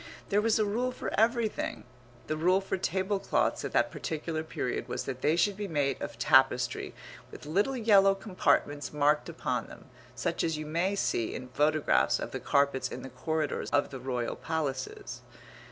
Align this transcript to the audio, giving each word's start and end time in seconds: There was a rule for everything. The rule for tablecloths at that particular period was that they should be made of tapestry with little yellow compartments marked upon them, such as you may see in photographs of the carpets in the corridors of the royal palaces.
There 0.29 0.41
was 0.41 0.57
a 0.57 0.65
rule 0.65 0.91
for 0.91 1.13
everything. 1.15 1.83
The 2.25 2.35
rule 2.35 2.59
for 2.59 2.75
tablecloths 2.75 3.63
at 3.63 3.71
that 3.73 3.91
particular 3.91 4.41
period 4.41 4.87
was 4.87 5.03
that 5.03 5.21
they 5.21 5.35
should 5.35 5.55
be 5.55 5.67
made 5.67 6.01
of 6.01 6.17
tapestry 6.17 6.95
with 7.29 7.45
little 7.45 7.77
yellow 7.77 8.15
compartments 8.15 8.91
marked 8.91 9.29
upon 9.29 9.67
them, 9.67 9.91
such 10.15 10.43
as 10.43 10.57
you 10.57 10.65
may 10.65 10.95
see 10.95 11.35
in 11.35 11.49
photographs 11.49 12.19
of 12.19 12.31
the 12.31 12.39
carpets 12.39 12.89
in 12.89 13.03
the 13.03 13.09
corridors 13.09 13.69
of 13.69 13.91
the 13.91 13.99
royal 13.99 14.35
palaces. 14.35 15.21